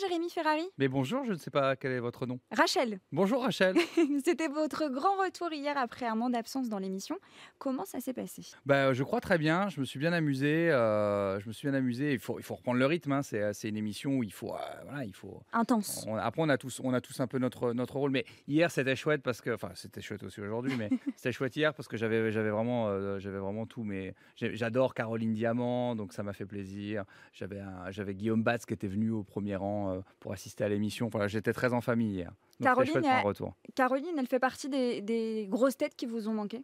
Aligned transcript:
Jérémy 0.00 0.30
Ferrari. 0.30 0.64
Mais 0.78 0.88
bonjour, 0.88 1.24
je 1.24 1.32
ne 1.32 1.36
sais 1.36 1.50
pas 1.50 1.76
quel 1.76 1.92
est 1.92 2.00
votre 2.00 2.26
nom. 2.26 2.38
Rachel, 2.50 2.98
Bonjour 3.12 3.42
Rachel. 3.42 3.76
c'était 4.24 4.48
votre 4.48 4.88
grand 4.88 5.16
retour 5.22 5.52
hier 5.52 5.76
après 5.76 6.06
un 6.06 6.14
mois 6.14 6.30
d'absence 6.30 6.68
dans 6.68 6.78
l'émission. 6.78 7.16
Comment 7.58 7.84
ça 7.84 8.00
s'est 8.00 8.12
passé? 8.14 8.42
Bah, 8.66 8.92
je 8.92 9.02
crois 9.04 9.20
très 9.20 9.38
bien, 9.38 9.68
je 9.68 9.80
me 9.80 9.84
suis 9.84 9.98
bien 9.98 10.12
amusé. 10.12 10.70
euh, 10.70 11.38
je 11.40 11.46
me 11.48 11.52
suis 11.52 11.68
bien 11.68 11.76
amusé. 11.76 12.12
Il 12.12 12.18
faut, 12.18 12.38
il 12.38 12.42
faut 12.42 12.54
reprendre 12.54 12.78
le 12.78 12.86
rythme. 12.86 13.12
hein, 13.12 13.22
C'est, 13.22 13.52
c'est 13.52 13.68
une 13.68 13.76
émission 13.76 14.16
où 14.16 14.22
il 14.22 14.32
faut, 14.32 14.54
euh, 14.54 14.58
voilà, 14.84 15.04
il 15.04 15.14
faut. 15.14 15.42
Intense. 15.52 16.04
on- 16.08 16.16
après, 16.16 16.42
on 16.42 16.48
a 16.48 16.56
tous, 16.58 16.80
on 16.82 16.94
a 16.94 17.00
tous 17.00 17.20
un 17.20 17.26
peu 17.26 17.38
notre 17.38 17.72
notre 17.72 17.96
rôle. 17.96 18.10
Mais 18.10 18.24
hier, 18.48 18.70
c'était 18.70 18.96
chouette 18.96 19.22
parce 19.22 19.40
que, 19.40 19.50
enfin, 19.54 19.70
c'était 19.74 20.00
chouette 20.00 20.22
aussi 20.22 20.40
aujourd'hui, 20.40 20.72
mais 20.78 20.88
c'était 21.16 21.32
chouette 21.32 21.54
hier 21.56 21.74
parce 21.74 21.88
que 21.88 21.96
j'avais, 21.96 22.30
vraiment, 22.30 22.88
euh, 22.88 23.18
j'avais 23.18 23.38
vraiment 23.38 23.66
tout. 23.66 23.82
Mais 23.84 24.14
j'adore 24.36 24.94
Caroline 24.94 25.34
Diamant, 25.34 25.94
donc 25.96 26.12
ça 26.12 26.22
m'a 26.22 26.32
fait 26.32 26.46
plaisir. 26.46 27.04
J'avais 27.90 28.14
Guillaume 28.14 28.42
Batz 28.42 28.64
qui 28.66 28.74
était 28.74 28.86
venu 28.88 29.10
au 29.10 29.22
premier 29.22 29.56
rang 29.56 29.89
euh, 29.90 30.00
pour 30.20 30.32
assister 30.32 30.64
à 30.64 30.68
l'émission. 30.68 31.08
Voilà, 31.08 31.26
j'étais 31.28 31.52
très 31.52 31.72
en 31.72 31.80
famille 31.80 32.12
hier. 32.12 32.32
Donc 32.58 32.68
Caroline, 32.68 32.92
chouette 32.92 33.24
retour. 33.24 33.54
Caroline, 33.74 34.14
elle 34.18 34.26
fait 34.26 34.38
partie 34.38 34.68
des, 34.68 35.00
des 35.00 35.46
grosses 35.48 35.76
têtes 35.76 35.96
qui 35.96 36.06
vous 36.06 36.28
ont 36.28 36.34
manqué? 36.34 36.62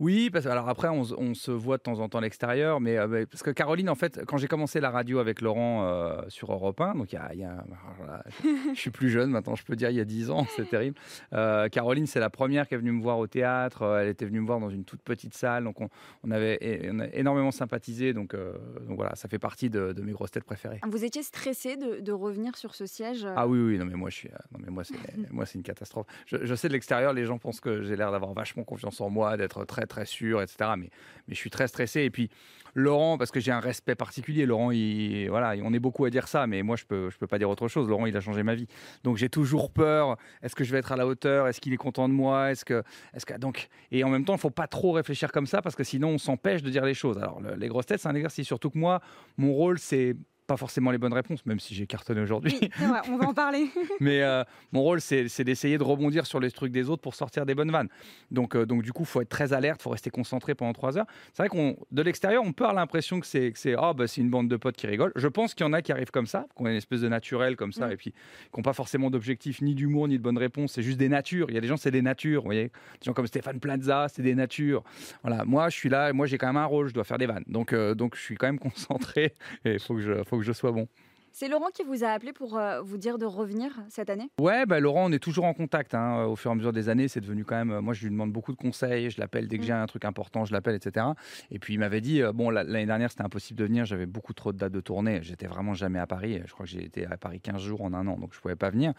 Oui, 0.00 0.30
parce 0.30 0.44
que 0.44 0.50
alors 0.50 0.68
après, 0.68 0.88
on, 0.88 1.02
se- 1.02 1.14
on 1.18 1.34
se 1.34 1.50
voit 1.50 1.76
de 1.76 1.82
temps 1.82 1.98
en 1.98 2.08
temps 2.08 2.18
à 2.18 2.20
l'extérieur, 2.20 2.80
mais 2.80 2.96
euh, 2.98 3.08
mais- 3.08 3.26
parce 3.26 3.42
que 3.42 3.50
Caroline, 3.50 3.90
en 3.90 3.96
fait, 3.96 4.24
quand 4.26 4.36
j'ai 4.36 4.46
commencé 4.46 4.78
la 4.80 4.90
radio 4.90 5.18
avec 5.18 5.40
Laurent 5.40 5.84
euh, 5.88 6.20
sur 6.28 6.52
Europe 6.52 6.80
1, 6.80 6.94
donc 6.94 7.12
il 7.12 7.16
y 7.16 7.18
a, 7.18 7.34
y 7.34 7.42
a- 7.44 7.64
voilà, 7.96 8.22
je, 8.74 8.78
suis 8.78 8.90
plus 8.90 9.10
jeune 9.10 9.30
maintenant, 9.30 9.56
je 9.56 9.64
peux 9.64 9.74
dire 9.74 9.90
il 9.90 9.96
y 9.96 10.00
a 10.00 10.04
10 10.04 10.30
ans, 10.30 10.46
c'est 10.54 10.68
terrible. 10.68 10.96
Euh, 11.32 11.68
Caroline, 11.68 12.06
c'est 12.06 12.20
la 12.20 12.30
première 12.30 12.68
qui 12.68 12.74
est 12.74 12.78
venue 12.78 12.92
me 12.92 13.02
voir 13.02 13.18
au 13.18 13.26
théâtre. 13.26 13.98
Elle 14.00 14.08
était 14.08 14.24
venue 14.24 14.40
me 14.40 14.46
voir 14.46 14.60
dans 14.60 14.70
une 14.70 14.84
toute 14.84 15.02
petite 15.02 15.34
salle, 15.34 15.64
donc 15.64 15.80
on, 15.80 15.88
on 16.22 16.30
avait 16.30 16.88
on 16.92 17.00
a 17.00 17.06
énormément 17.08 17.50
sympathisé. 17.50 18.12
Donc, 18.12 18.36
donc 18.36 18.96
voilà, 18.96 19.16
ça 19.16 19.28
fait 19.28 19.40
partie 19.40 19.68
de, 19.68 19.92
de 19.92 20.02
mes 20.02 20.12
grosses 20.12 20.30
têtes 20.30 20.44
préférées. 20.44 20.80
Vous 20.88 21.04
étiez 21.04 21.24
stressé 21.24 21.76
de, 21.76 21.98
de 22.00 22.12
revenir 22.12 22.56
sur 22.56 22.76
ce 22.76 22.86
siège 22.86 23.26
Ah 23.36 23.48
oui, 23.48 23.58
oui, 23.58 23.78
non 23.78 23.84
mais 23.84 23.94
moi 23.96 24.10
je 24.10 24.16
suis, 24.16 24.28
non 24.52 24.60
mais 24.64 24.70
moi 24.70 24.84
c'est, 24.84 24.94
moi 25.32 25.44
c'est 25.44 25.56
une 25.58 25.64
catastrophe. 25.64 26.06
Je, 26.26 26.36
je 26.42 26.54
sais 26.54 26.68
de 26.68 26.72
l'extérieur, 26.72 27.12
les 27.12 27.24
gens 27.24 27.38
pensent 27.38 27.60
que 27.60 27.82
j'ai 27.82 27.96
l'air 27.96 28.12
d'avoir 28.12 28.32
vachement 28.32 28.62
confiance 28.62 29.00
en 29.00 29.10
moi, 29.10 29.36
d'être 29.36 29.64
très 29.64 29.87
très 29.88 30.06
sûr, 30.06 30.40
etc. 30.40 30.70
Mais, 30.78 30.90
mais 31.26 31.34
je 31.34 31.38
suis 31.38 31.50
très 31.50 31.66
stressé. 31.66 32.02
Et 32.02 32.10
puis 32.10 32.30
Laurent, 32.74 33.18
parce 33.18 33.30
que 33.32 33.40
j'ai 33.40 33.50
un 33.50 33.58
respect 33.60 33.94
particulier. 33.96 34.46
Laurent, 34.46 34.70
il, 34.70 35.28
voilà, 35.28 35.54
on 35.64 35.72
est 35.72 35.78
beaucoup 35.80 36.04
à 36.04 36.10
dire 36.10 36.28
ça, 36.28 36.46
mais 36.46 36.62
moi 36.62 36.76
je 36.76 36.84
peux, 36.84 37.10
je 37.10 37.18
peux 37.18 37.26
pas 37.26 37.38
dire 37.38 37.50
autre 37.50 37.66
chose. 37.66 37.88
Laurent, 37.88 38.06
il 38.06 38.16
a 38.16 38.20
changé 38.20 38.42
ma 38.44 38.54
vie. 38.54 38.68
Donc 39.02 39.16
j'ai 39.16 39.28
toujours 39.28 39.70
peur. 39.72 40.16
Est-ce 40.42 40.54
que 40.54 40.62
je 40.62 40.70
vais 40.70 40.78
être 40.78 40.92
à 40.92 40.96
la 40.96 41.06
hauteur? 41.06 41.48
Est-ce 41.48 41.60
qu'il 41.60 41.72
est 41.72 41.76
content 41.78 42.08
de 42.08 42.14
moi? 42.14 42.52
Est-ce 42.52 42.64
que, 42.64 42.84
est-ce 43.14 43.26
que 43.26 43.34
donc 43.38 43.68
et 43.90 44.04
en 44.04 44.10
même 44.10 44.24
temps, 44.24 44.34
il 44.34 44.40
faut 44.40 44.50
pas 44.50 44.66
trop 44.68 44.92
réfléchir 44.92 45.32
comme 45.32 45.46
ça 45.46 45.62
parce 45.62 45.74
que 45.74 45.82
sinon 45.84 46.10
on 46.10 46.18
s'empêche 46.18 46.62
de 46.62 46.70
dire 46.70 46.84
les 46.84 46.94
choses. 46.94 47.18
Alors 47.18 47.40
le- 47.40 47.54
les 47.56 47.68
grosses 47.68 47.86
têtes, 47.86 48.00
c'est 48.00 48.08
un 48.08 48.14
exercice. 48.14 48.46
Surtout 48.46 48.70
que 48.70 48.78
moi, 48.78 49.00
mon 49.38 49.52
rôle 49.52 49.78
c'est 49.78 50.14
pas 50.48 50.56
forcément 50.56 50.90
les 50.90 50.98
bonnes 50.98 51.12
réponses, 51.12 51.44
même 51.46 51.60
si 51.60 51.74
j'ai 51.74 51.86
cartonné 51.86 52.20
aujourd'hui. 52.22 52.56
Oui, 52.60 52.70
c'est 52.76 52.86
vrai, 52.86 53.00
on 53.08 53.18
va 53.18 53.28
en 53.28 53.34
parler. 53.34 53.68
Mais 54.00 54.22
euh, 54.22 54.42
mon 54.72 54.82
rôle, 54.82 55.00
c'est 55.00 55.44
d'essayer 55.44 55.76
de 55.78 55.82
rebondir 55.84 56.26
sur 56.26 56.40
les 56.40 56.50
trucs 56.50 56.72
des 56.72 56.88
autres 56.88 57.02
pour 57.02 57.14
sortir 57.14 57.44
des 57.44 57.54
bonnes 57.54 57.70
vannes. 57.70 57.90
Donc, 58.30 58.56
euh, 58.56 58.64
donc 58.64 58.82
du 58.82 58.92
coup, 58.92 59.04
faut 59.04 59.20
être 59.20 59.28
très 59.28 59.52
alerte, 59.52 59.82
faut 59.82 59.90
rester 59.90 60.10
concentré 60.10 60.54
pendant 60.54 60.72
trois 60.72 60.96
heures. 60.96 61.06
C'est 61.34 61.42
vrai 61.42 61.48
qu'on, 61.50 61.76
de 61.92 62.02
l'extérieur, 62.02 62.42
on 62.44 62.52
peut 62.52 62.64
avoir 62.64 62.74
l'impression 62.74 63.20
que 63.20 63.26
c'est, 63.26 63.52
c'est, 63.54 63.74
ah, 63.78 63.92
bah, 63.92 64.06
c'est 64.06 64.22
une 64.22 64.30
bande 64.30 64.48
de 64.48 64.56
potes 64.56 64.76
qui 64.76 64.86
rigolent. 64.86 65.12
Je 65.16 65.28
pense 65.28 65.54
qu'il 65.54 65.66
y 65.66 65.68
en 65.68 65.74
a 65.74 65.82
qui 65.82 65.92
arrivent 65.92 66.10
comme 66.10 66.26
ça, 66.26 66.46
qui 66.56 66.62
ont 66.62 66.66
une 66.66 66.76
espèce 66.76 67.02
de 67.02 67.08
naturel 67.08 67.54
comme 67.54 67.72
ça, 67.72 67.88
Mm. 67.88 67.92
et 67.92 67.96
puis 67.96 68.12
qui 68.12 68.56
n'ont 68.56 68.62
pas 68.62 68.72
forcément 68.72 69.10
d'objectif, 69.10 69.60
ni 69.60 69.74
d'humour, 69.74 70.08
ni 70.08 70.16
de 70.18 70.22
bonne 70.22 70.38
réponse. 70.38 70.72
C'est 70.72 70.82
juste 70.82 70.98
des 70.98 71.08
natures. 71.08 71.50
Il 71.50 71.54
y 71.54 71.58
a 71.58 71.60
des 71.60 71.68
gens, 71.68 71.76
c'est 71.76 71.90
des 71.90 72.02
natures. 72.02 72.40
Vous 72.42 72.48
voyez, 72.48 72.64
des 72.64 73.04
gens 73.04 73.12
comme 73.12 73.26
Stéphane 73.26 73.60
Plaza, 73.60 74.06
c'est 74.08 74.22
des 74.22 74.34
natures. 74.34 74.82
Voilà. 75.22 75.44
Moi, 75.44 75.68
je 75.68 75.76
suis 75.76 75.88
là, 75.88 76.12
moi, 76.12 76.26
j'ai 76.26 76.38
quand 76.38 76.46
même 76.46 76.56
un 76.56 76.64
rôle, 76.64 76.88
je 76.88 76.94
dois 76.94 77.04
faire 77.04 77.18
des 77.18 77.26
vannes. 77.26 77.44
Donc, 77.46 77.72
euh, 77.72 77.94
donc, 77.94 78.16
je 78.16 78.22
suis 78.22 78.36
quand 78.36 78.46
même 78.46 78.58
concentré 78.68 79.34
et 79.64 79.74
il 79.74 79.80
faut 79.80 79.94
que 79.94 80.00
je, 80.00 80.22
faut 80.24 80.37
que 80.38 80.44
je 80.46 80.52
sois 80.52 80.72
bon. 80.72 80.88
C'est 81.30 81.46
Laurent 81.46 81.68
qui 81.72 81.84
vous 81.84 82.02
a 82.02 82.08
appelé 82.08 82.32
pour 82.32 82.56
euh, 82.58 82.80
vous 82.80 82.96
dire 82.96 83.16
de 83.18 83.26
revenir 83.26 83.70
cette 83.90 84.08
année? 84.10 84.28
Ouais, 84.40 84.64
bah 84.66 84.80
Laurent, 84.80 85.08
on 85.08 85.12
est 85.12 85.18
toujours 85.22 85.44
en 85.44 85.52
contact. 85.54 85.94
hein. 85.94 86.24
Au 86.24 86.34
fur 86.34 86.50
et 86.50 86.52
à 86.52 86.54
mesure 86.56 86.72
des 86.72 86.88
années, 86.88 87.06
c'est 87.06 87.20
devenu 87.20 87.44
quand 87.44 87.54
même. 87.62 87.78
Moi, 87.80 87.92
je 87.94 88.02
lui 88.02 88.10
demande 88.10 88.32
beaucoup 88.32 88.50
de 88.50 88.56
conseils. 88.56 89.10
Je 89.10 89.20
l'appelle 89.20 89.46
dès 89.46 89.58
que 89.58 89.62
Mm. 89.62 89.66
j'ai 89.66 89.72
un 89.74 89.86
truc 89.86 90.04
important, 90.06 90.46
je 90.46 90.52
l'appelle, 90.52 90.74
etc. 90.74 91.06
Et 91.52 91.58
puis 91.60 91.74
il 91.74 91.78
m'avait 91.78 92.00
dit, 92.00 92.22
euh, 92.22 92.32
bon, 92.32 92.50
la- 92.50 92.64
l'année 92.64 92.86
dernière, 92.86 93.10
c'était 93.10 93.22
impossible 93.22 93.58
de 93.58 93.64
venir. 93.66 93.84
J'avais 93.84 94.06
beaucoup 94.06 94.32
trop 94.32 94.52
de 94.52 94.58
dates 94.58 94.72
de 94.72 94.80
tournée. 94.80 95.20
J'étais 95.22 95.46
vraiment 95.46 95.74
jamais 95.74 95.98
à 96.00 96.06
Paris. 96.08 96.40
Je 96.44 96.52
crois 96.52 96.64
que 96.66 96.72
j'ai 96.72 96.82
été 96.84 97.06
à 97.06 97.16
Paris 97.18 97.40
15 97.40 97.60
jours 97.60 97.82
en 97.82 97.92
un 97.92 98.06
an, 98.08 98.16
donc 98.18 98.32
je 98.34 98.40
pouvais 98.40 98.56
pas 98.56 98.70
venir. 98.70 98.94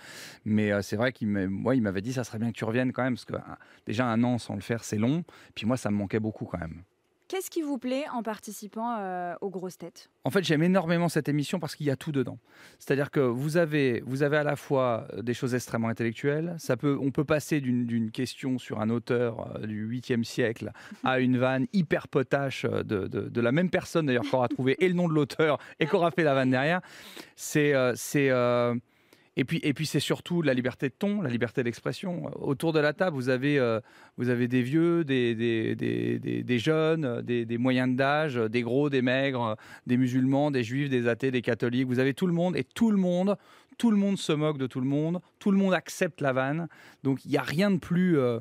Mais 0.45 0.71
euh, 0.71 0.81
c'est 0.81 0.95
vrai 0.97 1.11
qu'il 1.11 1.27
moi, 1.27 1.75
il 1.75 1.81
m'avait 1.81 2.01
dit, 2.01 2.13
ça 2.13 2.23
serait 2.23 2.37
bien 2.39 2.51
que 2.51 2.57
tu 2.57 2.63
reviennes 2.63 2.93
quand 2.93 3.03
même, 3.03 3.15
parce 3.15 3.25
que 3.25 3.35
hein, 3.35 3.57
déjà 3.87 4.05
un 4.05 4.23
an 4.23 4.37
sans 4.37 4.53
le 4.55 4.61
faire, 4.61 4.83
c'est 4.83 4.97
long. 4.99 5.23
Puis 5.55 5.65
moi, 5.65 5.75
ça 5.77 5.89
me 5.91 5.97
manquait 5.97 6.19
beaucoup 6.21 6.45
quand 6.45 6.59
même. 6.59 6.83
Qu'est-ce 7.29 7.51
qui 7.51 7.61
vous 7.61 7.77
plaît 7.77 8.05
en 8.11 8.23
participant 8.23 8.97
euh, 8.99 9.35
aux 9.41 9.51
grosses 9.51 9.77
têtes? 9.77 10.09
En 10.23 10.31
fait, 10.31 10.43
j'aime 10.43 10.63
énormément 10.63 11.09
cette 11.09 11.29
émission 11.29 11.59
parce 11.59 11.75
qu'il 11.75 11.85
y 11.85 11.91
a 11.91 11.95
tout 11.95 12.11
dedans. 12.11 12.39
C'est-à-dire 12.79 13.11
que 13.11 13.19
vous 13.19 13.55
avez, 13.57 14.01
vous 14.05 14.23
avez 14.23 14.37
à 14.37 14.43
la 14.43 14.55
fois 14.55 15.05
euh, 15.13 15.21
des 15.21 15.35
choses 15.35 15.53
extrêmement 15.53 15.89
intellectuelles. 15.89 16.55
Ça 16.57 16.75
peut, 16.75 16.97
on 16.99 17.11
peut 17.11 17.25
passer 17.25 17.61
d'une 17.61 18.09
question 18.09 18.57
sur 18.57 18.81
un 18.81 18.89
auteur 18.89 19.55
euh, 19.57 19.67
du 19.67 19.87
8e 19.87 20.23
siècle 20.23 20.71
à 21.03 21.19
une 21.19 21.37
vanne 21.37 21.67
hyper 21.71 22.07
potache 22.07 22.65
de, 22.65 23.05
de- 23.07 23.41
la 23.41 23.51
même 23.51 23.69
personne 23.69 24.07
d'ailleurs 24.07 24.23
qu'on 24.29 24.37
aura 24.37 24.47
trouvé 24.49 24.75
et 24.83 24.87
le 24.87 24.95
nom 24.95 25.07
de 25.07 25.13
l'auteur 25.13 25.59
et 25.79 25.85
qu'on 25.85 25.97
aura 25.97 26.09
fait 26.09 26.23
la 26.23 26.33
vanne 26.33 26.49
derrière. 26.49 26.81
C'est, 27.35 27.73
c'est, 27.95 28.29
et 29.39 29.45
puis, 29.45 29.59
et 29.63 29.73
puis 29.73 29.85
c'est 29.85 29.99
surtout 30.01 30.41
la 30.41 30.53
liberté 30.53 30.89
de 30.89 30.93
ton, 30.97 31.21
la 31.21 31.29
liberté 31.29 31.63
d'expression. 31.63 32.29
Autour 32.45 32.73
de 32.73 32.79
la 32.79 32.91
table, 32.93 33.15
vous 33.15 33.29
avez, 33.29 33.57
euh, 33.57 33.79
vous 34.17 34.27
avez 34.29 34.47
des 34.49 34.61
vieux, 34.61 35.03
des, 35.05 35.33
des, 35.33 35.75
des, 35.75 36.43
des- 36.43 36.59
jeunes, 36.59 37.21
des, 37.21 37.57
moyens 37.57 37.95
d'âge, 37.95 38.35
des 38.35 38.61
gros, 38.61 38.89
des 38.89 39.01
maigres, 39.01 39.55
des 39.87 39.95
musulmans, 39.95 40.51
des 40.51 40.63
juifs, 40.63 40.89
des 40.89 41.07
athées, 41.07 41.31
des 41.31 41.41
catholiques. 41.41 41.87
Vous 41.87 41.99
avez 41.99 42.13
tout 42.13 42.27
le 42.27 42.33
monde 42.33 42.57
et 42.57 42.65
tout 42.65 42.91
le 42.91 42.97
monde, 42.97 43.37
tout 43.77 43.91
le 43.91 43.97
monde 43.97 44.17
se 44.17 44.33
moque 44.33 44.57
de 44.57 44.67
tout 44.67 44.81
le 44.81 44.87
monde. 44.87 45.21
Tout 45.39 45.51
le 45.51 45.57
monde 45.57 45.73
accepte 45.73 46.19
la 46.19 46.33
vanne. 46.33 46.67
Donc 47.03 47.23
il 47.23 47.31
n'y 47.31 47.37
a 47.37 47.41
rien 47.41 47.71
de 47.71 47.77
plus. 47.79 48.17
euh, 48.19 48.39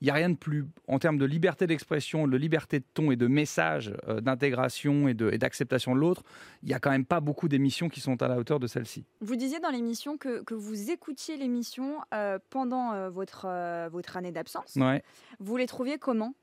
il 0.00 0.04
n'y 0.04 0.10
a 0.10 0.14
rien 0.14 0.30
de 0.30 0.36
plus, 0.36 0.66
en 0.88 0.98
termes 0.98 1.18
de 1.18 1.24
liberté 1.24 1.66
d'expression, 1.66 2.26
de 2.26 2.36
liberté 2.36 2.80
de 2.80 2.84
ton 2.94 3.10
et 3.10 3.16
de 3.16 3.26
message, 3.26 3.94
euh, 4.08 4.20
d'intégration 4.20 5.08
et 5.08 5.14
d'acceptation 5.14 5.94
de 5.94 6.00
l'autre, 6.00 6.22
il 6.62 6.68
n'y 6.68 6.74
a 6.74 6.78
quand 6.78 6.90
même 6.90 7.06
pas 7.06 7.20
beaucoup 7.20 7.48
d'émissions 7.48 7.88
qui 7.88 8.00
sont 8.00 8.20
à 8.22 8.28
la 8.28 8.36
hauteur 8.38 8.60
de 8.60 8.66
celle-ci. 8.66 9.04
Vous 9.20 9.36
disiez 9.36 9.60
dans 9.60 9.70
l'émission 9.70 10.18
que, 10.18 10.42
que 10.42 10.54
vous 10.54 10.90
écoutiez 10.90 11.36
l'émission 11.36 12.00
euh, 12.12 12.38
pendant 12.50 12.92
euh, 12.92 13.10
votre, 13.10 13.48
votre 13.90 14.16
année 14.16 14.32
d'absence. 14.32 14.76
Ouais. 14.76 15.02
Vous 15.38 15.56
les 15.56 15.66
trouviez 15.66 15.98
comment? 15.98 16.34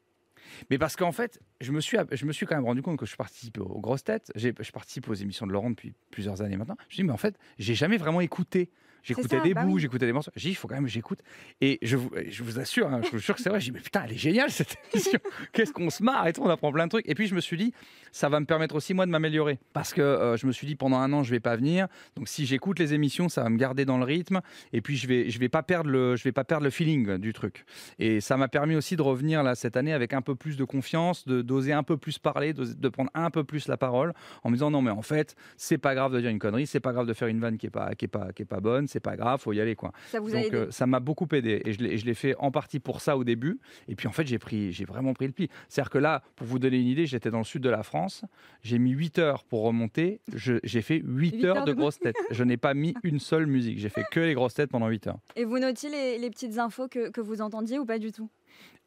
Mais 0.69 0.79
parce 0.79 0.95
qu'en 0.95 1.12
fait, 1.12 1.39
je 1.59 1.72
me, 1.72 1.81
suis, 1.81 1.97
je 2.12 2.25
me 2.25 2.31
suis 2.31 2.47
quand 2.47 2.56
même 2.56 2.66
rendu 2.66 2.81
compte 2.81 2.97
que 2.97 3.06
je 3.06 3.16
participe 3.16 3.59
aux 3.59 3.79
grosses 3.79 4.03
têtes. 4.03 4.31
Je 4.35 4.72
participe 4.72 5.07
aux 5.07 5.13
émissions 5.13 5.45
de 5.45 5.51
Laurent 5.51 5.69
depuis 5.69 5.94
plusieurs 6.09 6.41
années 6.41 6.57
maintenant. 6.57 6.78
Je 6.89 6.95
dis, 6.95 7.03
mais 7.03 7.13
en 7.13 7.18
fait, 7.18 7.38
j'ai 7.59 7.75
jamais 7.75 7.97
vraiment 7.97 8.22
écouté. 8.22 8.72
J'écoutais 9.03 9.41
des 9.41 9.53
bah 9.53 9.63
bouts, 9.63 9.75
oui. 9.75 9.81
j'écoutais 9.81 10.06
des 10.06 10.13
morceaux. 10.13 10.31
J'ai 10.35 10.50
dit, 10.50 10.53
il 10.53 10.56
faut 10.56 10.67
quand 10.67 10.75
même 10.75 10.85
que 10.85 10.91
j'écoute. 10.91 11.19
Et 11.59 11.79
je 11.81 11.97
vous, 11.97 12.12
je 12.29 12.44
vous 12.44 12.59
assure, 12.59 12.88
hein, 12.88 13.01
je 13.03 13.09
vous 13.09 13.17
jure 13.17 13.35
que 13.35 13.41
c'est 13.41 13.50
vrai. 13.50 13.59
Je 13.59 13.66
dis, 13.66 13.72
mais 13.72 13.79
putain, 13.79 14.03
elle 14.06 14.13
est 14.13 14.17
géniale 14.17 14.51
cette 14.51 14.78
émission. 14.94 15.19
Qu'est-ce 15.53 15.73
qu'on 15.73 15.89
se 15.89 16.03
marre 16.03 16.28
et 16.28 16.34
tout, 16.34 16.41
on 16.44 16.50
apprend 16.50 16.72
plein 16.72 16.85
de 16.85 16.89
trucs. 16.89 17.07
Et 17.09 17.16
puis 17.16 17.28
je 17.28 17.35
me 17.35 17.41
suis 17.41 17.57
dit, 17.57 17.73
ça 18.12 18.29
va 18.29 18.39
me 18.39 18.45
permettre 18.45 18.75
aussi 18.75 18.94
moi 18.94 19.06
de 19.06 19.12
m'améliorer. 19.12 19.59
Parce 19.73 19.94
que 19.94 20.01
euh, 20.01 20.38
je 20.38 20.45
me 20.45 20.51
suis 20.51 20.67
dit, 20.67 20.75
pendant 20.75 20.97
un 20.97 21.12
an, 21.13 21.23
je 21.23 21.31
vais 21.31 21.39
pas 21.39 21.56
venir. 21.56 21.88
Donc 22.16 22.28
si 22.28 22.45
j'écoute 22.45 22.79
les 22.79 22.94
émissions, 22.94 23.29
ça 23.29 23.44
va 23.44 23.50
me 23.50 23.57
garder 23.57 23.85
dans 23.85 23.97
le 23.97 24.06
rythme. 24.06 24.41
Et 24.73 24.81
puis 24.81 24.97
je 24.97 25.07
vais, 25.07 25.29
je 25.29 25.39
vais 25.39 25.50
pas 25.50 25.63
perdre 25.63 25.89
le, 25.89 26.16
je 26.16 26.23
vais 26.23 26.31
pas 26.31 26.44
perdre 26.44 26.63
le 26.63 26.69
feeling 26.69 27.18
du 27.18 27.33
truc. 27.33 27.66
Et 28.00 28.22
ça 28.22 28.38
m'a 28.38 28.47
permis 28.47 28.75
aussi 28.75 28.95
de 28.95 29.01
revenir 29.01 29.44
là 29.44 29.56
cette 29.56 29.78
année 29.78 29.94
avec 29.94 30.13
un 30.13 30.22
peu 30.22 30.35
plus 30.35 30.57
de 30.57 30.63
confiance, 30.63 31.25
de 31.25 31.41
d'oser 31.41 31.73
un 31.73 31.83
peu 31.83 31.97
plus 31.97 32.19
parler, 32.19 32.53
de 32.53 32.89
prendre 32.89 33.09
un 33.13 33.29
peu 33.29 33.44
plus 33.44 33.68
la 33.68 33.78
parole, 33.78 34.13
en 34.44 34.50
me 34.50 34.56
disant 34.56 34.72
non 34.72 34.81
mais 34.81 34.91
en 34.91 35.01
fait 35.01 35.35
c'est 35.57 35.78
pas 35.78 35.95
grave 35.95 36.13
de 36.13 36.19
dire 36.19 36.29
une 36.29 36.39
connerie, 36.39 36.68
c'est 36.68 36.79
pas 36.79 36.94
grave 36.94 37.07
de 37.07 37.13
faire 37.13 37.28
une 37.28 37.39
vanne 37.39 37.57
qui 37.57 37.68
est 37.68 37.71
pas 37.71 37.95
qui 37.95 38.06
est 38.06 38.07
pas 38.07 38.31
qui 38.33 38.44
est 38.44 38.45
pas 38.45 38.59
bonne, 38.59 38.88
c'est 38.92 39.00
pas 39.00 39.16
grave, 39.16 39.40
faut 39.40 39.54
y 39.54 39.62
aller 39.62 39.76
quoi. 39.76 39.92
Ça 40.08 40.20
vous 40.20 40.30
a 40.30 40.38
Donc 40.38 40.46
aidé 40.46 40.56
euh, 40.56 40.72
ça 40.72 40.86
m'a 40.86 41.00
beaucoup 41.00 41.28
aidé 41.32 41.62
et 41.66 41.74
je 41.74 42.06
l'ai 42.06 42.14
fait 42.14 42.36
en 42.38 42.52
partie 42.52 42.80
pour 42.80 43.02
ça 43.02 43.18
au 43.18 43.24
début. 43.24 43.60
Et 43.88 43.96
puis 43.96 44.08
en 44.08 44.12
fait 44.12 44.28
j'ai 44.28 44.40
pris 44.40 44.72
j'ai 44.72 44.86
vraiment 44.86 45.14
pris 45.14 45.28
le 45.28 45.34
pli. 45.34 45.50
C'est-à-dire 45.70 45.90
que 45.90 45.98
là 45.98 46.22
pour 46.36 46.48
vous 46.48 46.60
donner 46.60 46.78
une 46.80 46.88
idée, 46.88 47.06
j'étais 47.06 47.32
dans 47.32 47.40
le 47.40 47.44
sud 47.44 47.62
de 47.62 47.70
la 47.70 47.84
France, 47.84 48.24
j'ai 48.62 48.80
mis 48.80 48.92
8 48.92 49.20
heures 49.20 49.44
pour 49.44 49.64
remonter, 49.64 50.22
j'ai 50.34 50.82
fait 50.82 51.02
8, 51.04 51.32
Huit 51.32 51.46
heures, 51.46 51.58
heures 51.58 51.66
de 51.66 51.74
grosses 51.74 52.00
têtes. 52.00 52.16
Je 52.32 52.44
n'ai 52.44 52.58
pas 52.58 52.74
mis 52.74 52.94
une 53.04 53.20
seule 53.20 53.46
musique, 53.46 53.80
j'ai 53.80 53.90
fait 53.90 54.04
que 54.12 54.20
les 54.20 54.34
grosses 54.34 54.54
têtes 54.54 54.72
pendant 54.72 54.88
8 54.88 55.08
heures. 55.08 55.20
Et 55.36 55.46
vous 55.46 55.60
notiez 55.60 55.90
les, 55.90 56.18
les 56.18 56.30
petites 56.30 56.58
infos 56.58 56.88
que, 56.88 57.10
que 57.10 57.22
vous 57.22 57.42
entendiez 57.42 57.80
ou 57.80 57.86
pas 57.86 58.00
du 58.00 58.12
tout? 58.12 58.30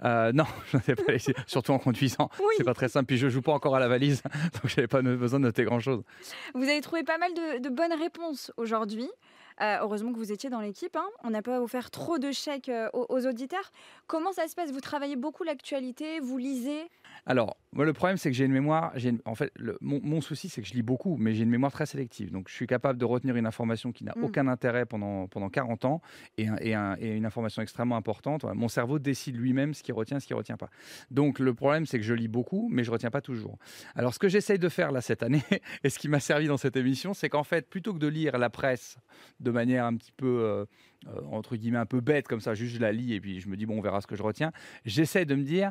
Euh, 0.05 0.33
non, 0.33 0.45
je 0.73 0.79
n'ai 0.89 0.95
pas 0.95 1.12
laissé, 1.12 1.35
surtout 1.47 1.73
en 1.73 1.79
conduisant. 1.79 2.29
Oui. 2.39 2.55
C'est 2.56 2.65
pas 2.65 2.75
très 2.75 2.89
simple. 2.89 3.06
Puis 3.06 3.17
je 3.17 3.29
joue 3.29 3.43
pas 3.43 3.53
encore 3.53 3.77
à 3.77 3.81
la 3.81 3.89
valise, 3.89 4.23
donc 4.53 4.67
j'avais 4.67 4.89
pas 4.89 5.03
besoin 5.03 5.39
de 5.41 5.45
noter 5.45 5.65
grand 5.65 5.81
chose. 5.81 6.03
Vous 6.55 6.65
avez 6.65 6.81
trouvé 6.81 7.05
pas 7.05 7.19
mal 7.19 7.33
de, 7.33 7.62
de 7.62 7.69
bonnes 7.69 7.93
réponses 7.93 8.53
aujourd'hui. 8.56 9.09
Euh, 9.61 9.79
heureusement 9.83 10.12
que 10.12 10.19
vous 10.19 10.33
étiez 10.33 10.51
dans 10.51 10.61
l'équipe. 10.61 10.97
hein. 10.97 11.09
On 11.23 11.31
n'a 11.31 11.43
pas 11.43 11.61
offert 11.61 11.91
trop 11.91 12.19
de 12.19 12.33
chèques 12.33 12.69
euh, 12.69 12.89
aux, 12.93 13.06
aux 13.09 13.27
auditeurs. 13.27 13.71
Comment 14.09 14.33
ça 14.33 14.49
se 14.49 14.55
passe? 14.55 14.73
Vous 14.73 14.81
travaillez 14.81 15.17
beaucoup 15.17 15.45
l'actualité 15.45 16.19
Vous 16.21 16.39
lisez? 16.39 16.91
Alors, 17.26 17.56
moi, 17.72 17.84
le 17.84 17.93
problème, 17.93 18.16
c'est 18.16 18.31
que 18.31 18.37
j'ai 18.37 18.44
une 18.44 18.52
mémoire. 18.52 18.93
une- 19.02 19.20
En 19.25 19.34
fait, 19.34 19.50
le- 19.56 19.78
mon, 19.81 20.00
mon 20.02 20.20
souci, 20.20 20.49
c'est 20.49 20.61
que 20.62 20.69
je 20.69 20.75
lis 20.75 20.82
beaucoup, 20.82 21.16
mais 21.16 21.34
j'ai 21.34 21.43
une 21.43 21.50
mémoire 21.50 21.72
très 21.72 21.87
sélective. 21.87 22.31
Donc, 22.31 22.49
je 22.49 22.55
suis 22.55 22.66
capable 22.66 22.99
de 22.99 23.05
retenir 23.05 23.37
une 23.37 23.46
information 23.46 23.93
qui 23.93 24.05
n'a 24.05 24.12
Mm. 24.16 24.25
aucun 24.25 24.46
intérêt 24.49 24.84
pendant, 24.87 25.26
pendant 25.28 25.49
40 25.49 25.84
ans 25.84 26.02
et, 26.38 26.49
un- 26.49 26.56
et 26.61 26.75
un- 26.75 26.96
et 27.00 27.16
une 27.16 27.25
information 27.26 27.62
extrêmement 27.62 27.96
importante. 27.96 28.44
Mon 28.44 28.69
cerveau 28.69 28.99
décide 28.99 29.37
lui-même 29.37 29.75
ce 29.75 29.82
qu'il 29.82 29.94
retient, 29.94 30.20
ce 30.20 30.26
qu'il 30.26 30.37
retient 30.37 30.56
pas. 30.56 30.70
Donc, 31.11 31.38
le 31.38 31.55
problème, 31.55 31.87
c'est 31.87 31.99
que 31.99 32.05
je 32.05 32.14
lis 32.14 32.28
beaucoup, 32.28 32.69
mais 32.70 32.84
je 32.84 32.90
retiens 32.90 33.11
pas 33.11 33.20
toujours. 33.20 33.58
Alors, 33.94 34.12
ce 34.14 34.19
que 34.19 34.28
j'essaye 34.28 34.58
de 34.58 34.69
faire 34.69 34.93
là 34.93 35.00
cette 35.00 35.22
année, 35.22 35.43
et 35.84 35.90
ce 35.90 35.99
qui 35.99 36.08
m'a 36.08 36.20
servi 36.20 36.46
dans 36.46 36.56
cette 36.58 36.76
émission, 36.76 37.14
c'est 37.14 37.28
qu'en 37.28 37.44
fait, 37.44 37.69
plutôt 37.69 37.93
que 37.94 37.99
de 37.99 38.08
lire 38.08 38.38
la 38.38 38.50
presse 38.50 38.99
de 39.40 39.50
manière 39.50 39.84
un 39.87 39.96
petit 39.96 40.12
peu, 40.12 40.26
euh, 40.43 40.64
euh, 41.08 41.20
entre 41.32 41.56
guillemets, 41.56 41.78
un 41.78 41.87
peu 41.87 42.00
bête 42.00 42.28
comme 42.28 42.40
ça, 42.40 42.55
juste 42.55 42.75
je 42.76 42.81
la 42.81 42.93
lis 42.93 43.14
et 43.14 43.20
puis 43.20 43.40
je 43.40 43.49
me 43.49 43.56
dis, 43.56 43.67
bon, 43.67 43.78
on 43.78 43.82
verra 43.82 44.00
ce 44.00 44.06
que 44.06 44.17
je 44.17 44.22
retiens, 44.22 44.52
j'essaie 44.84 45.25
de 45.25 45.34
me 45.34 45.43
dire, 45.43 45.70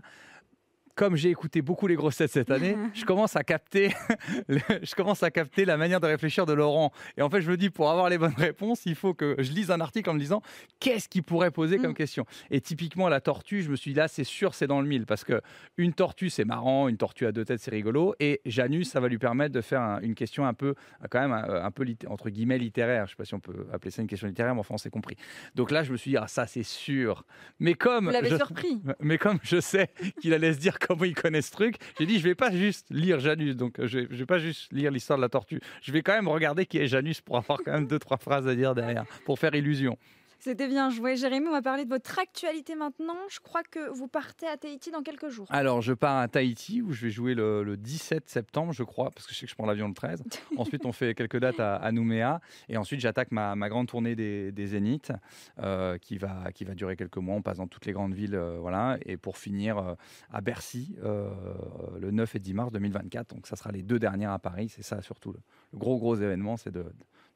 comme 0.95 1.15
j'ai 1.15 1.29
écouté 1.29 1.61
beaucoup 1.61 1.87
les 1.87 1.95
grosses 1.95 2.17
têtes 2.17 2.31
cette 2.31 2.51
année, 2.51 2.75
je 2.93 3.05
commence 3.05 3.35
à 3.35 3.43
capter, 3.43 3.91
le- 4.47 4.59
je 4.81 4.93
commence 4.95 5.23
à 5.23 5.31
capter 5.31 5.65
la 5.65 5.77
manière 5.77 5.99
de 5.99 6.07
réfléchir 6.07 6.45
de 6.45 6.53
Laurent. 6.53 6.91
Et 7.17 7.21
en 7.21 7.29
fait, 7.29 7.41
je 7.41 7.49
me 7.49 7.57
dis, 7.57 7.69
pour 7.69 7.89
avoir 7.89 8.09
les 8.09 8.17
bonnes 8.17 8.33
réponses, 8.37 8.85
il 8.85 8.95
faut 8.95 9.13
que 9.13 9.35
je 9.39 9.51
lise 9.51 9.71
un 9.71 9.79
article 9.81 10.09
en 10.09 10.13
me 10.13 10.19
disant, 10.19 10.41
qu'est-ce 10.79 11.09
qu'il 11.09 11.23
pourrait 11.23 11.51
poser 11.51 11.77
comme 11.77 11.91
Mm. 11.91 11.95
question? 11.95 12.25
Et 12.51 12.61
typiquement, 12.61 13.09
la 13.09 13.21
tortue, 13.21 13.61
je 13.63 13.69
me 13.69 13.75
suis 13.75 13.91
dit, 13.91 13.97
là, 13.97 14.07
c'est 14.07 14.23
sûr, 14.23 14.53
c'est 14.55 14.67
dans 14.67 14.81
le 14.81 14.87
mille, 14.87 15.05
parce 15.05 15.23
que 15.23 15.41
une 15.77 15.93
tortue, 15.93 16.29
c'est 16.29 16.45
marrant, 16.45 16.87
une 16.87 16.97
tortue 16.97 17.25
à 17.25 17.31
deux 17.31 17.45
têtes, 17.45 17.59
c'est 17.59 17.71
rigolo, 17.71 18.15
et 18.19 18.41
Janus, 18.45 18.89
ça 18.89 18.99
va 18.99 19.07
lui 19.07 19.17
permettre 19.17 19.53
de 19.53 19.61
faire 19.61 19.81
un- 19.81 19.99
une 20.01 20.15
question 20.15 20.45
un 20.45 20.53
peu, 20.53 20.75
quand 21.09 21.19
même, 21.21 21.31
un, 21.33 21.65
un 21.65 21.71
peu, 21.71 21.85
entre 22.07 22.29
guillemets, 22.29 22.57
littéraire. 22.57 23.05
Je 23.05 23.11
sais 23.11 23.15
pas 23.15 23.25
si 23.25 23.33
on 23.33 23.39
peut 23.39 23.65
appeler 23.73 23.91
ça 23.91 24.01
une 24.01 24.07
question 24.07 24.27
littéraire, 24.27 24.53
mais 24.53 24.59
enfin, 24.61 24.75
on 24.75 24.77
s'est 24.77 24.89
compris. 24.89 25.15
Donc 25.55 25.71
là, 25.71 25.83
je 25.83 25.91
me 25.91 25.97
suis 25.97 26.11
dit, 26.11 26.17
ah, 26.17 26.27
ça, 26.27 26.45
c'est 26.47 26.63
sûr. 26.63 27.25
Mais 27.59 27.73
comme... 27.73 28.05
Vous 28.05 28.11
l'avez 28.11 28.35
surpris. 28.37 28.81
mais 28.99 29.17
comme 29.17 29.39
je 29.43 29.59
sais 29.59 29.89
qu'il 30.21 30.33
allait 30.33 30.53
se 30.53 30.59
dire 30.59 30.79
comment 30.87 31.03
il 31.05 31.15
connaît 31.15 31.41
ce 31.41 31.51
truc, 31.51 31.75
j'ai 31.99 32.05
dit 32.05 32.19
je 32.19 32.23
vais 32.23 32.35
pas 32.35 32.51
juste 32.51 32.87
lire 32.89 33.19
Janus, 33.19 33.55
donc 33.55 33.79
euh, 33.79 33.87
je 33.87 33.99
vais, 33.99 34.07
je 34.09 34.15
vais 34.17 34.25
pas 34.25 34.39
juste 34.39 34.71
lire 34.71 34.91
l'histoire 34.91 35.17
de 35.17 35.21
la 35.21 35.29
tortue. 35.29 35.59
Je 35.81 35.91
vais 35.91 36.01
quand 36.01 36.13
même 36.13 36.27
regarder 36.27 36.65
qui 36.65 36.77
est 36.77 36.87
Janus 36.87 37.21
pour 37.21 37.37
avoir 37.37 37.59
quand 37.63 37.71
même 37.71 37.87
deux 37.87 37.99
trois 37.99 38.17
phrases 38.17 38.47
à 38.47 38.55
dire 38.55 38.75
derrière, 38.75 39.05
pour 39.25 39.39
faire 39.39 39.55
illusion. 39.55 39.97
C'était 40.43 40.67
bien 40.67 40.89
joué. 40.89 41.15
Jérémy, 41.15 41.47
on 41.47 41.53
va 41.53 41.61
parler 41.61 41.85
de 41.85 41.89
votre 41.89 42.19
actualité 42.19 42.75
maintenant. 42.75 43.15
Je 43.29 43.39
crois 43.39 43.63
que 43.63 43.89
vous 43.91 44.09
partez 44.09 44.45
à 44.45 44.57
Tahiti 44.57 44.91
dans 44.91 45.01
quelques 45.01 45.29
jours. 45.29 45.47
Alors 45.49 45.81
je 45.81 45.93
pars 45.93 46.17
à 46.17 46.27
Tahiti 46.27 46.81
où 46.81 46.91
je 46.91 47.05
vais 47.05 47.11
jouer 47.11 47.33
le, 47.33 47.63
le 47.63 47.77
17 47.77 48.29
septembre, 48.29 48.73
je 48.73 48.83
crois, 48.83 49.09
parce 49.11 49.25
que 49.25 49.33
je 49.33 49.39
sais 49.39 49.45
que 49.45 49.51
je 49.51 49.55
prends 49.55 49.65
l'avion 49.65 49.87
le 49.87 49.93
13. 49.93 50.21
ensuite 50.57 50.85
on 50.85 50.91
fait 50.91 51.15
quelques 51.15 51.39
dates 51.39 51.61
à, 51.61 51.77
à 51.77 51.93
Nouméa 51.93 52.41
et 52.67 52.75
ensuite 52.75 52.99
j'attaque 52.99 53.31
ma, 53.31 53.55
ma 53.55 53.69
grande 53.69 53.87
tournée 53.87 54.17
des, 54.17 54.51
des 54.51 54.67
Zéniths 54.67 55.13
euh, 55.59 55.97
qui 55.97 56.17
va 56.17 56.51
qui 56.53 56.65
va 56.65 56.75
durer 56.75 56.97
quelques 56.97 57.15
mois. 57.19 57.35
On 57.35 57.41
passe 57.41 57.59
dans 57.59 57.67
toutes 57.67 57.85
les 57.85 57.93
grandes 57.93 58.13
villes, 58.13 58.35
euh, 58.35 58.57
voilà, 58.59 58.97
et 59.05 59.15
pour 59.15 59.37
finir 59.37 59.77
euh, 59.77 59.95
à 60.29 60.41
Bercy 60.41 60.97
le 61.01 62.11
9 62.11 62.35
et 62.35 62.39
10 62.39 62.53
mars 62.53 62.71
2024. 62.73 63.33
Donc 63.33 63.47
ça 63.47 63.55
sera 63.55 63.71
les 63.71 63.81
deux 63.81 63.97
dernières 63.97 64.33
à 64.33 64.39
Paris. 64.39 64.67
C'est 64.67 64.83
ça 64.83 65.01
surtout 65.01 65.31
le, 65.31 65.39
le 65.71 65.79
gros 65.79 65.97
gros 65.97 66.17
événement, 66.17 66.57
c'est 66.57 66.71
de, 66.71 66.83
de 66.83 66.93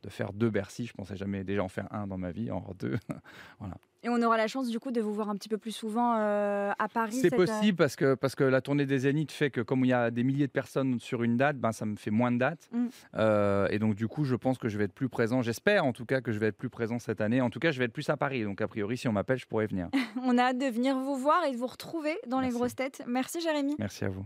faire 0.10 0.34
deux 0.34 0.50
Bercy. 0.50 0.86
Je 0.86 0.94
pensais 0.94 1.18
jamais 1.18 1.44
déjà 1.44 1.64
en 1.64 1.68
faire 1.68 1.88
un 1.92 2.08
dans 2.08 2.18
ma 2.18 2.32
vie, 2.32 2.52
en 2.52 2.64
deux. 2.80 2.98
Et 4.04 4.10
on 4.10 4.22
aura 4.22 4.38
la 4.38 4.48
chance 4.48 4.70
du 4.70 4.80
coup 4.80 4.92
de 4.92 5.02
vous 5.02 5.14
voir 5.14 5.30
un 5.30 5.36
petit 5.36 5.50
peu 5.50 5.58
plus 5.58 5.72
souvent 5.72 6.16
euh, 6.18 6.72
à 6.78 6.88
Paris. 6.88 7.14
C'est 7.14 7.36
possible 7.36 7.78
parce 7.78 7.96
que, 7.96 8.14
parce 8.14 8.36
que 8.36 8.44
la 8.44 8.62
tournée 8.62 8.86
des 8.86 9.00
Zéniths 9.00 9.32
fait 9.32 9.50
que 9.50 9.62
comme 9.62 9.84
il 9.86 9.90
y 9.90 9.94
a 9.94 10.12
des 10.12 10.24
milliers 10.24 10.48
de 10.48 10.52
personnes 10.52 11.00
sur 11.00 11.24
une 11.24 11.36
date, 11.36 11.58
ben, 11.58 11.72
ça 11.72 11.86
me 11.86 11.96
fait 11.96 12.12
moins 12.12 12.32
de 12.32 12.38
dates. 12.38 12.70
Mm. 12.72 12.86
Euh, 13.16 13.68
et 13.70 13.80
donc 13.80 13.96
du 13.96 14.08
coup, 14.08 14.24
je 14.24 14.36
pense 14.36 14.58
que 14.58 14.70
je 14.70 14.78
vais 14.78 14.86
être 14.86 14.94
plus 14.94 15.10
présent. 15.10 15.42
J'espère 15.42 15.84
en 15.84 15.94
tout 15.94 16.06
cas 16.06 16.22
que 16.22 16.32
je 16.32 16.40
vais 16.40 16.48
être 16.48 16.58
plus 16.58 16.70
présent 16.70 17.00
cette 17.00 17.22
année. 17.22 17.42
En 17.42 17.50
tout 17.50 17.60
cas, 17.60 17.72
je 17.72 17.80
vais 17.80 17.86
être 17.86 17.94
plus 17.94 18.10
à 18.10 18.18
Paris. 18.18 18.44
Donc 18.44 18.62
a 18.62 18.68
priori, 18.68 18.98
si 18.98 19.08
on 19.08 19.12
m'appelle, 19.14 19.40
je 19.40 19.48
pourrais 19.48 19.68
venir. 19.68 19.90
On 20.24 20.38
a 20.38 20.44
hâte 20.44 20.58
de 20.58 20.68
venir 20.68 20.98
vous 20.98 21.16
voir 21.16 21.44
et 21.46 21.52
de 21.52 21.58
vous 21.58 21.68
retrouver 21.68 22.18
dans 22.28 22.40
les 22.40 22.50
grosses 22.50 22.76
têtes. 22.76 23.04
Merci 23.08 23.42
Jérémy. 23.42 23.76
Merci 23.80 24.06
à 24.06 24.10
vous. 24.10 24.26